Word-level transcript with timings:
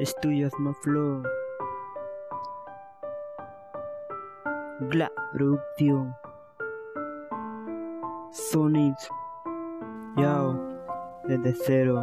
Estudios 0.00 0.50
Maflow. 0.58 1.22
Gla 4.88 5.12
Producción. 5.34 6.16
Sonic. 8.32 8.96
Yao. 10.16 10.58
Desde 11.24 11.54
cero. 11.66 12.02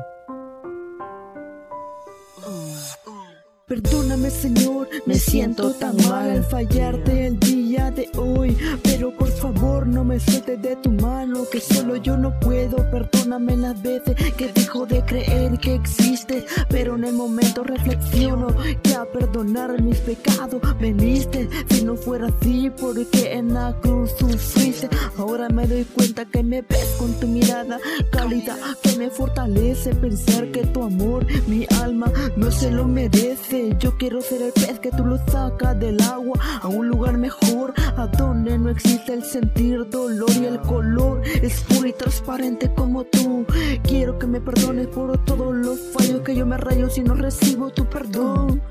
Perdóname 3.65 4.29
Señor, 4.29 4.87
me 5.07 5.15
siento 5.15 5.73
tan 5.73 5.97
mal 6.07 6.29
al 6.29 6.43
fallarte 6.43 7.25
el 7.25 7.39
día 7.39 7.56
de 7.77 8.09
hoy 8.17 8.57
Pero 8.83 9.11
por 9.15 9.29
favor 9.29 9.87
no 9.87 10.03
me 10.03 10.19
sueltes 10.19 10.61
de 10.61 10.75
tu 10.77 10.91
mano 10.91 11.43
que 11.51 11.59
solo 11.59 11.95
yo 11.95 12.17
no 12.17 12.37
puedo 12.39 12.77
Perdóname 12.91 13.55
las 13.55 13.81
veces 13.81 14.15
que 14.33 14.51
dejo 14.51 14.85
de 14.85 15.03
creer 15.05 15.57
que 15.59 15.75
existes 15.75 16.45
Pero 16.69 16.95
en 16.95 17.05
el 17.05 17.13
momento 17.13 17.63
reflexiono 17.63 18.47
que 18.83 18.93
a 18.93 19.05
perdonar 19.37 19.81
mis 19.81 19.97
pecados 19.99 20.61
veniste 20.79 21.47
Si 21.69 21.83
no 21.83 21.95
fuera 21.95 22.27
así 22.27 22.71
porque 22.79 23.33
en 23.33 23.53
la 23.53 23.75
cruz 23.81 24.11
sufriste 24.17 24.89
Ahora 25.17 25.47
me 25.49 25.67
doy 25.67 25.85
cuenta 25.85 26.25
que 26.25 26.41
me 26.43 26.61
ves 26.61 26.95
con 26.97 27.13
tu 27.19 27.27
mirada 27.27 27.79
cálida 28.11 28.57
Que 28.81 28.97
me 28.97 29.09
fortalece 29.09 29.93
pensar 29.95 30.51
que 30.51 30.65
tu 30.65 30.83
amor, 30.83 31.25
mi 31.47 31.67
alma 31.81 32.11
no 32.35 32.51
se 32.51 32.71
lo 32.71 32.87
merece 32.87 33.75
yo 33.79 33.97
quiero 33.97 34.21
ser 34.21 34.41
el 34.41 34.51
pez 34.53 34.79
que 34.79 34.91
tú 34.91 35.05
lo 35.05 35.17
sacas 35.27 35.79
del 35.79 36.01
agua 36.01 36.39
a 36.61 36.67
un 36.67 36.87
lugar 36.87 37.17
mejor, 37.17 37.73
a 37.95 38.07
donde 38.07 38.57
no 38.57 38.69
existe 38.69 39.13
el 39.13 39.23
sentir 39.23 39.87
dolor 39.89 40.31
y 40.31 40.45
el 40.45 40.59
color 40.61 41.21
es 41.25 41.61
puro 41.61 41.87
y 41.87 41.93
transparente 41.93 42.71
como 42.73 43.03
tú. 43.03 43.45
Quiero 43.83 44.17
que 44.17 44.27
me 44.27 44.41
perdones 44.41 44.87
por 44.87 45.17
todos 45.25 45.55
los 45.55 45.79
fallos 45.93 46.21
que 46.21 46.35
yo 46.35 46.45
me 46.45 46.57
rayo 46.57 46.89
si 46.89 47.01
no 47.01 47.13
recibo 47.13 47.69
tu 47.69 47.85
perdón. 47.85 48.61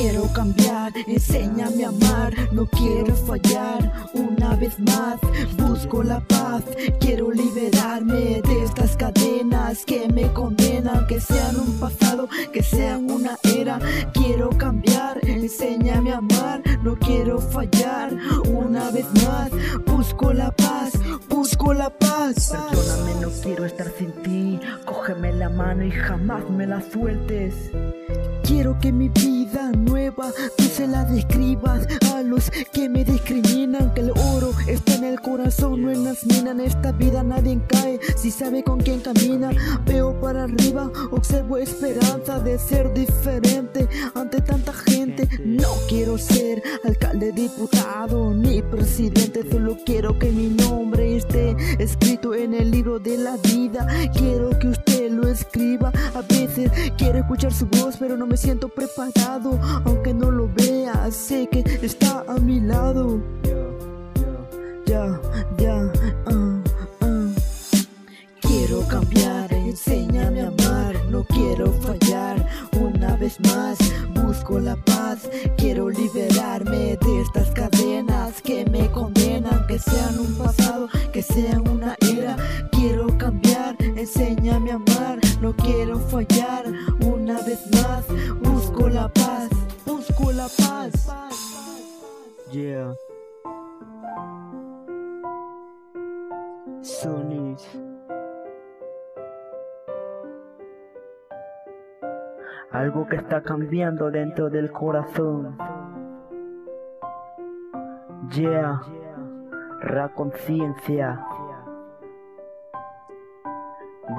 Quiero 0.00 0.32
cambiar, 0.32 0.92
enséñame 1.08 1.84
a 1.84 1.88
amar, 1.88 2.32
no 2.52 2.66
quiero 2.66 3.16
fallar 3.16 3.92
una 4.14 4.54
vez 4.54 4.78
más. 4.78 5.18
Busco 5.56 6.04
la 6.04 6.20
paz, 6.20 6.62
quiero 7.00 7.32
liberarme 7.32 8.40
de 8.40 8.62
estas 8.62 8.96
cadenas 8.96 9.84
que 9.84 10.08
me 10.14 10.32
condenan, 10.32 11.04
que 11.08 11.20
sean 11.20 11.56
un 11.56 11.80
pasado, 11.80 12.28
que 12.52 12.62
sean 12.62 13.10
una 13.10 13.36
era. 13.42 13.80
Quiero 14.14 14.50
cambiar, 14.50 15.18
enséñame 15.26 16.12
a 16.12 16.18
amar, 16.18 16.62
no 16.84 16.96
quiero 16.96 17.40
fallar 17.40 18.16
una 18.54 18.92
vez 18.92 19.06
más. 19.26 19.50
Busco 19.84 20.32
la 20.32 20.52
paz, 20.52 20.92
busco 21.28 21.74
la 21.74 21.90
paz. 21.90 22.52
Perdóname, 22.70 23.20
no 23.20 23.30
quiero 23.42 23.64
estar 23.64 23.90
sin 23.98 24.12
ti. 24.22 24.60
Cógeme 24.84 25.32
la 25.32 25.48
mano 25.48 25.84
y 25.84 25.90
jamás 25.90 26.48
me 26.48 26.68
la 26.68 26.80
sueltes. 26.82 27.72
Quiero 28.44 28.78
que 28.78 28.92
mi 28.92 29.08
vida 29.10 29.37
tú 30.56 30.64
se 30.64 30.86
la 30.86 31.04
describas 31.04 31.86
a 32.14 32.22
los 32.22 32.50
que 32.72 32.88
me 32.88 33.04
discriminan. 33.04 33.92
Que 33.94 34.00
el 34.00 34.10
oro 34.10 34.52
está 34.66 34.94
en 34.96 35.04
el 35.04 35.20
corazón, 35.20 35.82
no 35.82 35.90
en 35.90 36.04
las 36.04 36.24
minas. 36.26 36.48
En 36.48 36.60
esta 36.60 36.92
vida 36.92 37.22
nadie 37.22 37.60
cae 37.68 38.00
si 38.16 38.30
sabe 38.30 38.62
con 38.62 38.80
quién 38.80 39.00
camina. 39.00 39.50
Veo 39.84 40.18
para 40.20 40.44
arriba, 40.44 40.90
observo 41.10 41.58
esperanza 41.58 42.40
de 42.40 42.58
ser 42.58 42.92
diferente 42.92 43.88
ante 44.14 44.40
tanta 44.40 44.72
gente. 44.72 45.28
No 45.44 45.68
quiero 45.88 46.18
ser 46.18 46.62
alcalde, 46.84 47.32
diputado 47.32 48.34
ni 48.34 48.62
presidente. 48.62 49.48
Solo 49.50 49.76
quiero 49.84 50.18
que 50.18 50.30
mi 50.30 50.48
nombre 50.48 51.16
esté 51.16 51.56
escrito 51.78 52.34
en 52.34 52.54
el 52.54 52.70
libro 52.70 52.98
de 52.98 53.18
la 53.18 53.36
vida. 53.36 53.86
Quiero 54.14 54.58
que 54.58 54.68
usted 54.68 54.97
lo 55.10 55.28
escriba. 55.28 55.92
A 56.14 56.22
veces 56.22 56.70
quiero 56.96 57.18
escuchar 57.18 57.52
su 57.52 57.66
voz, 57.66 57.96
pero 57.98 58.16
no 58.16 58.26
me 58.26 58.36
siento 58.36 58.68
preparado, 58.68 59.58
aunque 59.84 60.14
no 60.14 60.30
lo 60.30 60.48
vea, 60.54 61.10
sé 61.10 61.48
que 61.50 61.60
está 61.82 62.24
a 62.28 62.34
mi 62.38 62.60
lado. 62.60 63.20
Ya, 64.86 65.20
ya, 65.58 65.92
uh, 66.30 67.04
uh. 67.04 67.34
Quiero 68.40 68.80
cambiar, 68.88 69.52
enséñame 69.52 70.40
a 70.40 70.48
amar, 70.48 70.96
no 71.10 71.24
quiero 71.24 71.72
fallar 71.72 72.46
una 72.80 73.16
vez 73.16 73.38
más. 73.40 73.78
Busco 74.14 74.58
la 74.58 74.76
paz, 74.76 75.28
quiero 75.56 75.90
liberarme 75.90 76.96
de 76.96 77.22
estas 77.22 77.50
cadenas 77.50 78.40
que 78.42 78.64
me 78.66 78.90
condenan, 78.90 79.66
que 79.66 79.78
sean 79.78 80.18
un 80.18 80.34
pasado, 80.36 80.88
que 81.12 81.22
sean 81.22 81.66
una 81.68 81.96
Busco 88.40 88.88
la 88.88 89.08
paz, 89.08 89.48
busco 89.86 90.32
la 90.32 90.46
paz. 90.48 91.08
Yeah. 92.50 92.94
Sonic. 96.80 97.58
Algo 102.70 103.06
que 103.08 103.16
está 103.16 103.42
cambiando 103.42 104.10
dentro 104.10 104.48
del 104.48 104.70
corazón. 104.72 105.58
Yeah. 108.34 108.80
La 109.90 110.08
conciencia. 110.14 111.24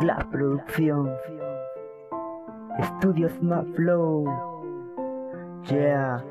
La 0.01 0.17
producción. 0.31 1.09
Estudios 2.79 3.33
Flow. 3.75 4.25
Yeah. 5.69 6.23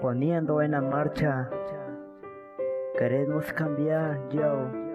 Poniendo 0.00 0.62
en 0.62 0.70
la 0.70 0.80
marcha. 0.80 1.50
Queremos 2.98 3.52
cambiar, 3.52 4.18
yo. 4.30 4.85